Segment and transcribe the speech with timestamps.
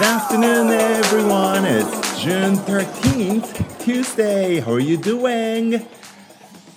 [0.00, 1.66] Good afternoon, everyone.
[1.66, 4.58] It's June 13th, Tuesday.
[4.58, 5.86] How are you doing?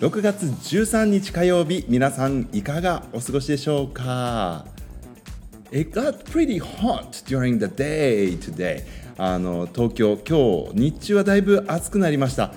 [0.02, 4.66] 6月13日火曜日、皆さんいかがお過ごしでしょうか
[5.72, 8.84] It got pretty hot during the day today.
[9.18, 12.52] あの東京、今日日中はだいぶ暑くなりました。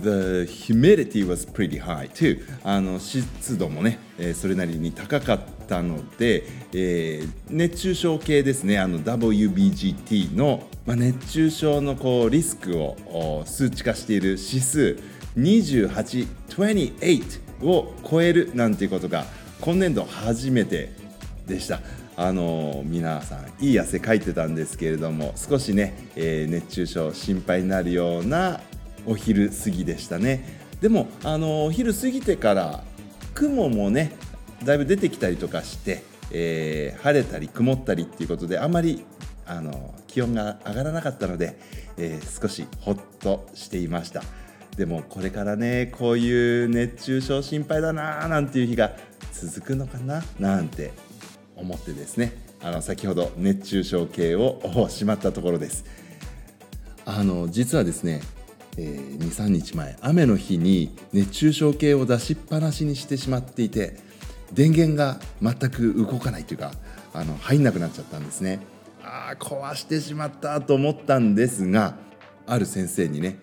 [0.00, 2.40] The humidity was pretty high too.
[2.64, 14.98] あの湿度もね、えー、それなりに高かったので、えー、熱中症系ですね、あの WBGT の、まあ、熱中症のこうリスクを数値化している指数
[15.36, 19.26] 28、28を超えるなんていうことが
[19.60, 20.92] 今年度初めて
[21.46, 21.80] でした。
[22.20, 28.60] あの皆さんいい汗かいてたんですけれども少しね、えー、熱中症心配になるような
[29.06, 30.60] お昼過ぎでしたね。
[30.80, 32.84] でもあのお昼過ぎてから
[33.34, 34.12] 雲もね
[34.64, 39.04] だいぶ出てきたりとかして、えー、晴れたり曇ったりっていうことであまり
[39.46, 41.58] あの気温が上がらなかったので、
[41.96, 44.22] えー、少しほっとしていました。
[44.76, 48.92] でもこれからねこういう熱中症心配だなーなんていう日が
[49.32, 50.92] 続くのかななんて
[51.56, 52.32] 思ってですね。
[52.60, 55.84] あの先ほど熱中症計をしまったところです。
[57.04, 58.20] あの実はですね
[58.80, 63.96] えー、23日前雨の日に熱中症計を出しっぱなしにしてしまっていて
[64.52, 66.70] 電源が全く動かないというか
[67.12, 68.60] あの入んなくなっちゃったんですね。
[69.02, 71.96] ああ壊してしまったと思ったんですが
[72.46, 73.38] ある先生にね、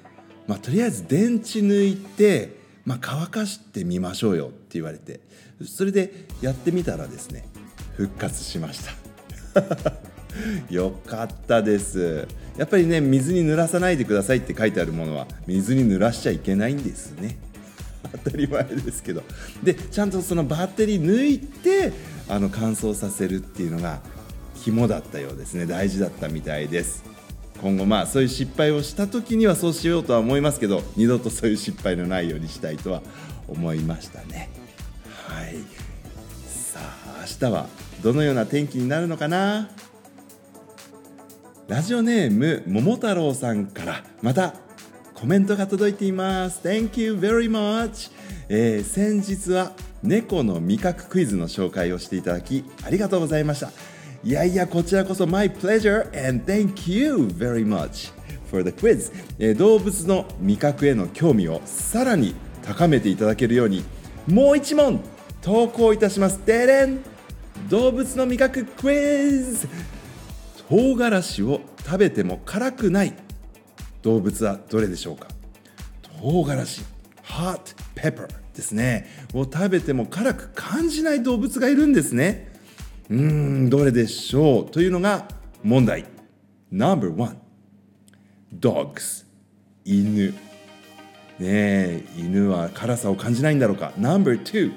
[0.48, 5.20] まあ、とりあえず電池抜いて、まあ、乾かしてみましょうよって言われて
[5.66, 7.46] それでやってみたらですね
[7.98, 8.86] 復活しまし
[9.54, 10.15] た。
[10.70, 12.28] よかったです。
[12.58, 17.38] やっぱりね水に濡らさないでくださいって書いてあるものは水に濡らしちゃいけないんですね。
[18.24, 19.24] 当たり前ですけど。
[19.64, 21.94] でちゃんとそのバッテリー抜いて
[22.28, 24.02] あの乾燥させるっていうのが
[24.64, 25.66] 肝だったようですね。
[25.66, 27.04] 大事だったみたいです。
[27.62, 33.02] 今後まあそういう失敗をした時にはそうしようとは思いますけど二度とそういう失敗のないようにしたいとは
[33.48, 34.50] 思いましたね。
[35.28, 35.56] はい。
[36.48, 37.68] さあ明日は
[38.04, 39.70] どのような天気になるのかな？
[41.68, 44.54] ラジオネーム桃太郎さんからまた
[45.16, 46.62] コメントが届いています。
[46.64, 48.12] Thank you very much、
[48.50, 49.72] えー、先日は
[50.04, 53.72] 猫の味覚クイズの紹介をしていただきありがとうございました。
[54.24, 58.14] いやいやこちらこそ My pleasure and thank you very much
[58.52, 63.84] for the quiz、えー、動物の味覚への興味をさらに高めていただけるように
[64.28, 65.00] もう一問
[65.42, 66.40] 投稿いたします。
[66.46, 67.00] デレン
[67.70, 68.96] 動物の味覚クイ
[69.40, 69.68] ズ。
[70.70, 73.14] 唐辛子を食べても辛くない
[74.02, 75.28] 動物はどれでしょうか？
[76.22, 76.84] 唐辛子。
[77.24, 79.08] Hot pepper ですね。
[79.34, 82.52] を食べても辛く感じない動物がいるんですね。
[83.10, 84.72] うーんどれでしょう？
[84.72, 85.28] というのが
[85.64, 86.06] 問題。
[86.72, 87.36] No.1
[88.60, 89.26] Dogs
[89.84, 90.34] 犬。
[91.38, 94.72] ねえ犬は辛さを感じないんだろうか？No.2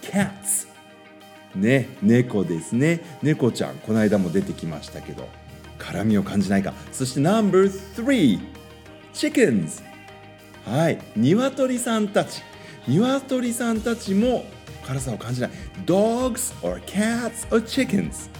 [0.00, 0.69] Cats
[1.54, 3.00] ね猫ですね。
[3.22, 5.28] 猫ちゃんこの間も出てきましたけど
[5.78, 6.72] 辛みを感じないか。
[6.92, 8.40] そして No.3
[9.12, 9.82] Chickens
[10.64, 10.98] はい。
[11.16, 12.42] 鶏さんたち。
[12.86, 14.44] 鶏さんたちも
[14.86, 15.50] 辛さを感じない。
[15.84, 18.30] Dogs or cats or chickens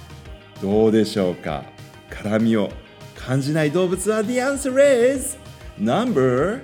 [0.63, 1.65] どうでしょうか？
[2.11, 2.71] 辛みを
[3.15, 5.37] 感じない動物は The answer is
[5.79, 6.63] Number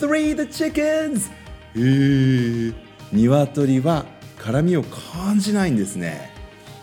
[0.00, 1.30] 3 The chickens
[1.76, 2.72] え、
[3.12, 4.04] 鶏は
[4.44, 6.30] 辛みを感じないんですね、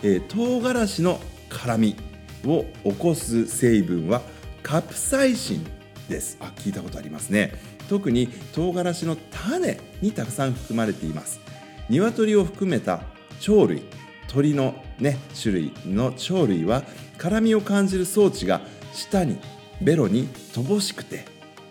[0.01, 1.95] えー、唐辛子の辛み
[2.43, 4.23] を起こす成分は
[4.63, 5.67] カプサイシン
[6.09, 6.37] です。
[6.39, 7.53] あ聞いたことありますね。
[7.87, 11.39] 特に唐辛子の種にたくさん含まれています。
[11.87, 13.01] 鶏を含めた
[13.45, 13.83] 鳥類
[14.27, 16.81] 鳥のね種類の鳥類は
[17.19, 18.61] 辛みを感じる装置が
[18.91, 19.37] 舌に
[19.79, 21.25] ベロに乏しくて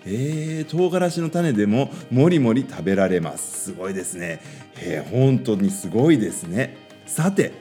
[0.05, 3.65] えー、唐辛子の種でももりもり食べられます。
[3.71, 4.41] すごいですね。
[4.81, 6.77] えー、本当にすごいですね。
[7.07, 7.53] さて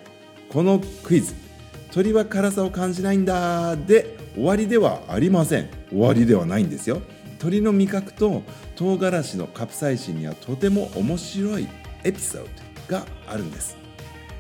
[0.50, 1.34] このクイズ。
[1.92, 5.70] 鳥は辛さを感じないんだで終わりではありません。
[5.90, 7.02] 終わりではないんですよ。
[7.40, 8.44] 鳥の味覚と
[8.76, 11.68] 唐辛子のカプサイシンにはとても面白い
[12.04, 12.48] エピソード
[12.88, 13.78] があるんです。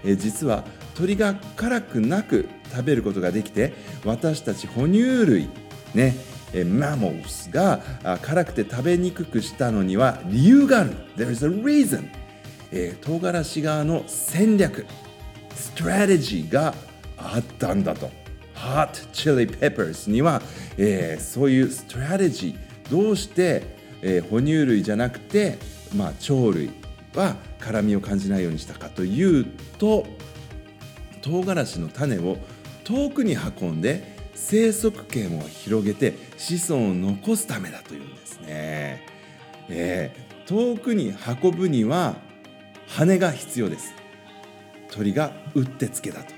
[0.05, 0.63] え実は
[0.95, 3.73] 鳥が辛くなく食べることができて
[4.05, 5.49] 私たち哺乳類
[5.93, 6.15] ね
[6.53, 7.81] えマモスが
[8.21, 10.91] 辛くて食べにくくしたのには理由がある。
[11.15, 12.09] There is a reason
[12.71, 14.85] えー、唐辛子側の戦略
[15.55, 16.73] ストラテジーが
[17.17, 18.09] あったんだと。
[18.55, 20.41] Hot Chili Peppers には、
[20.77, 23.63] えー、そういうストラテジーどうして、
[24.01, 25.57] えー、哺乳類じゃなくて、
[25.95, 26.71] まあ、鳥類
[27.15, 29.45] は辛みを感じないようにしたかという
[29.77, 30.05] と
[31.21, 32.37] 唐辛子の種を
[32.83, 39.05] 遠くに運んで生息圏を広げて子孫を残すためだというんですね、
[39.69, 41.13] えー、遠くに
[41.43, 42.15] 運ぶには
[42.87, 43.93] 羽が必要です。
[44.91, 46.33] 鳥がうってつけだと。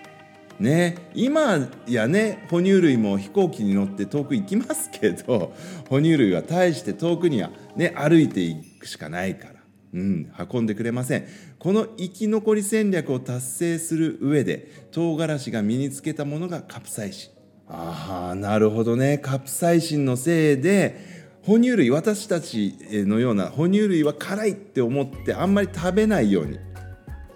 [0.60, 5.54] ね今やね哺乳類も飛行機に乗って遠く行きますけど
[5.90, 9.54] 哺乳類は大して遠くにはね歩いていくしかないから
[9.94, 11.28] うん、運んでくれません。
[11.60, 17.30] この生き残り戦略を達成する上で唐辛子が身につけたものがカプサイシ。
[17.30, 17.41] ン
[17.74, 19.18] ああなるほどね。
[19.18, 21.10] カプサイシンのせいで
[21.44, 26.60] 哺乳類私たちのような哺乳類は辛いって思ってあんまり食べないように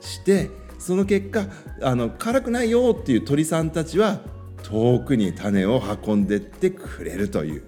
[0.01, 1.45] してその結果
[1.81, 4.19] あの辛くないよっていう鳥さんたちは
[4.63, 7.63] 遠くに種を運んでってくれるという。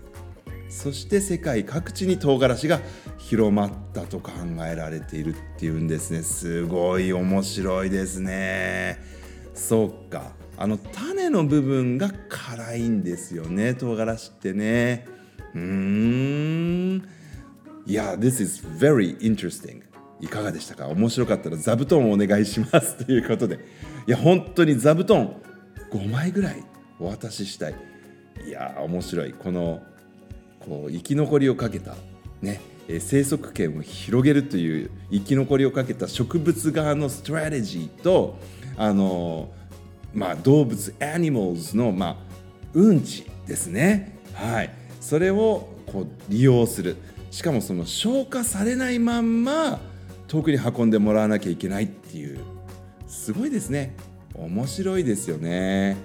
[0.69, 2.81] そして世界各地に唐辛子が
[3.18, 4.31] 広まったと考
[4.69, 6.22] えられているっていうんですね。
[6.22, 9.00] すごい面白いですね。
[9.54, 10.34] そうか。
[10.57, 13.75] あの種の部分が辛いんですよね。
[13.75, 15.06] 唐辛子ってね。
[15.54, 17.07] うーん。
[17.86, 19.81] いや This is very interesting
[20.19, 20.88] いかがでしたか？
[20.88, 23.59] 面白かったら座布団をお願いしますということで。
[24.07, 25.36] いや本当に座布団
[25.92, 26.63] 5枚ぐらい
[27.00, 27.75] お渡ししたい。
[28.48, 29.33] いや面白い。
[29.33, 29.81] この
[30.59, 31.95] こう生き残りをかけた
[32.42, 32.59] ね
[33.00, 38.39] 生息圏を広げるという生き残りをかけた植物側のストラテジーと
[38.77, 39.50] あの、
[40.18, 42.16] まあ、動物アニマルズの、まあ、
[42.74, 46.98] うんちですね、はい、それをこう利用する。
[47.30, 49.80] しかもその消化されないまんま
[50.28, 52.40] 遠くに運んでもらわなきゃいけないっていう。
[53.08, 53.96] すごいですね。
[54.34, 55.98] 面白いですよね。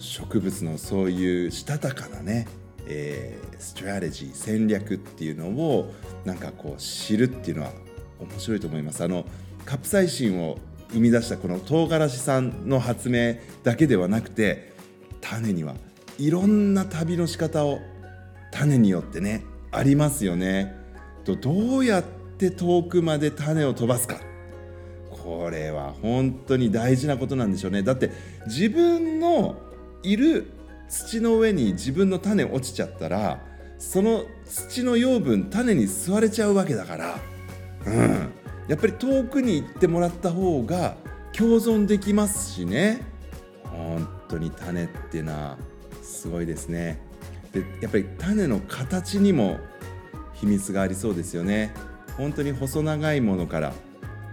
[0.00, 2.48] 植物のそういうしたたかなね。
[2.88, 5.94] えー、ストラテジー戦略っていうのを
[6.24, 7.70] なんかこう知るっていうのは
[8.18, 9.04] 面白いと思います。
[9.04, 9.24] あの
[9.64, 10.58] カプサイシンを
[10.96, 14.72] 生み出したこの唐辛子さんの発明だけではなくて
[15.20, 15.74] 種には
[16.18, 17.80] いろんな旅の仕方を
[18.50, 20.74] 種によってねありますよね。
[21.24, 22.02] とどうやっ
[22.38, 24.20] て遠くまで種を飛ばすか。
[25.10, 27.82] これは本当に大事なことなんでしょうね。
[27.82, 28.10] だって
[28.46, 29.56] 自分の
[30.02, 30.46] いる
[30.88, 33.42] 土の上に自分の種落ちちゃったら
[33.78, 37.18] その土の養分種に吸われちゃうわけだから、
[37.84, 38.32] うん、
[38.68, 40.96] やっぱり遠くに行ってもらった方が
[41.32, 43.02] 共存できますしね。
[43.64, 45.56] 本当に種っていうのは
[46.02, 47.00] すごいですね。
[47.52, 49.58] でやっぱり種の形にも
[50.34, 51.72] 秘密がありそうですよね。
[52.16, 53.72] 本当に細長いものから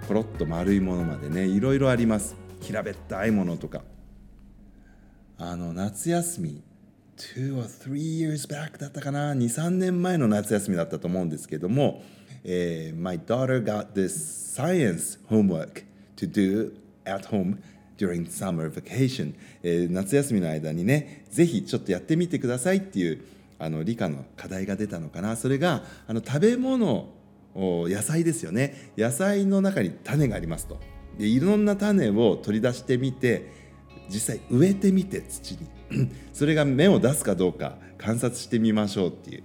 [0.07, 2.35] コロッと丸いものまでねいろいろあります。
[2.61, 3.81] 平べったいものとか。
[5.37, 6.63] あの夏休み
[7.17, 9.33] 2 or 3 years back だったかな。
[9.33, 12.01] 23年前の夏休みだったと思うんですけども、
[12.43, 14.09] えー、My daughter got this
[14.55, 15.85] science homework
[16.17, 16.73] to do
[17.05, 17.57] at home
[17.97, 23.23] during summer vacation、えー、夏休みの間にねぜひちょっとやってみてくださいっていう
[23.59, 25.37] あの理科の課題が出たのかな。
[25.37, 27.09] それがあの食べ物
[27.55, 28.91] 野菜ですよね。
[28.97, 30.79] 野菜の中に種がありますと。
[31.17, 33.51] でいろんな種を取り出してみて
[34.09, 36.09] 実際植えてみて土に。
[36.33, 39.43] それが芽を出すかどうか観察してみましょうっていう。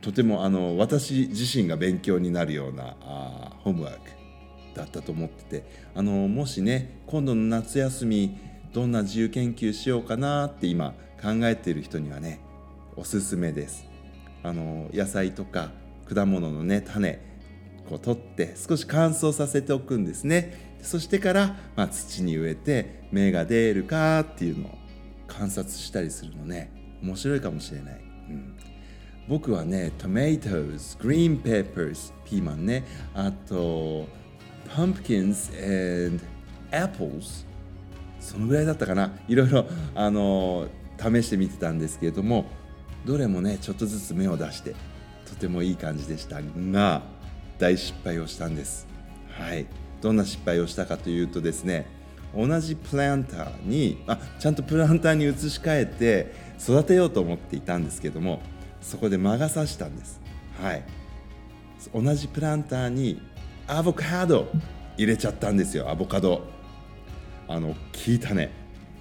[0.00, 4.10] とてもあの私自身が勉強になるようなあホームワーク
[4.74, 5.64] だったと思ってて
[5.94, 8.38] あのもしね今度の夏休み
[8.72, 12.40] どんな自由研究しようかなって今考えている人にはね
[12.96, 13.86] おすすめです。
[14.42, 15.70] あの野菜とか
[16.08, 17.20] 果物のね種
[17.88, 20.68] こう取って少し乾燥させておくんですね。
[20.82, 24.78] そしてから、まあ、土に植えて芽が出るかっていうのを
[25.26, 26.70] 観察したりするのね
[27.02, 28.00] 面白いかもしれない、
[28.30, 28.56] うん、
[29.28, 32.84] 僕はね tomatoes green peppers ピーマンね。
[33.14, 34.06] あと
[34.68, 35.50] pumpkins
[36.06, 36.22] and
[36.70, 37.46] apples
[38.20, 39.12] そのぐらいだったかな。
[39.28, 40.68] いろいろあの
[40.98, 42.46] 試してみてたんですけれども
[43.04, 44.74] どれもねちょっとずつ芽を出して
[45.26, 47.02] とてもいい感じでしたが
[47.58, 48.86] 大失敗をしたんです。
[49.30, 49.66] はい。
[50.00, 51.86] どんな失敗をしたかというとですね
[52.34, 58.40] 同じプランターにあちゃんとプランターに移し替えて育てようと思っていたんですけども
[58.80, 60.20] そこで魔が差したんです。
[60.60, 60.82] はい。
[61.94, 63.20] 同じプランターに
[63.66, 64.48] アボカド
[64.96, 66.42] 入れちゃったんですよアボカド。
[67.46, 68.52] あの聞いたね。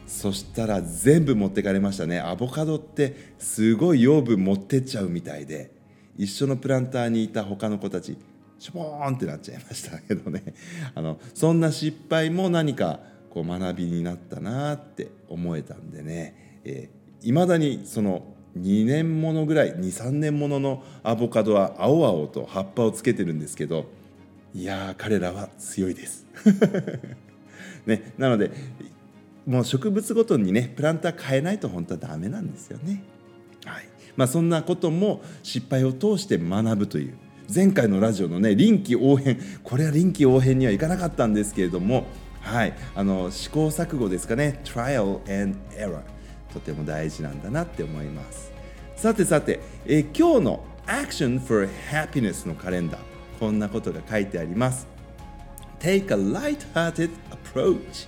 [0.07, 2.19] そしたら全部持ってかれましたね。
[2.19, 5.71] アボカドってすごい養分持ってっちゃうみたいで
[6.17, 8.17] 一緒のプランターにいた他の子たち
[8.59, 10.43] しょぼーんってなっちゃいましたけどね。
[10.95, 16.61] あのそんな失敗も何かこう学びになったなって思えたんでね。
[17.21, 18.23] いま、えー、だにその
[18.61, 23.85] 2年ものぐらい23年もののアボカドは青々と葉っぱをつけてるんですけど
[24.53, 26.25] いや彼らは強いです。
[27.85, 28.51] ね、なので
[29.45, 33.01] もう植物ごとにねプランター変えないと本当はダメなんですよね。
[33.65, 33.85] はい
[34.15, 37.13] まあ、そんなことも失敗を通して学ぶという
[37.53, 42.05] 前回のラジオのね臨機応変これは臨機応変にはいかなかったんですけれども
[42.41, 46.01] はいあの試行錯誤ですかね trial and error
[46.57, 48.51] とても大事なんだなって思います。
[48.95, 53.01] さてさて、え今日の Action for Happiness のカレンダー
[53.39, 54.87] こんなことが書いてあります。
[55.79, 58.07] Take a light-hearted approach.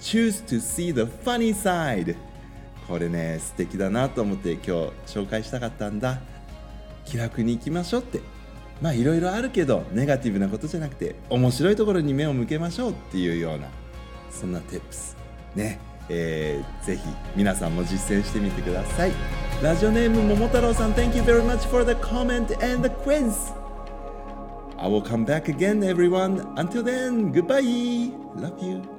[0.00, 2.16] Choose to see the funny side.
[2.88, 4.70] これね素敵だなと思って今日
[5.06, 6.20] 紹介したかったんだ。
[7.04, 8.20] 気楽に行きましょうって。
[8.82, 13.68] まあいろいろあるけどネガティブなことじゃなくて面白いところに目を向けましょうっていうような
[14.30, 15.16] そんな tips
[15.54, 15.93] ね。
[16.08, 17.02] えー、ぜひ
[17.34, 19.12] 皆さんも実践してみてください
[19.62, 23.52] ラジオネーム桃太郎さん Thank you very much for the comment and the quiz
[24.76, 28.93] I will come back again everyone until then goodbye love you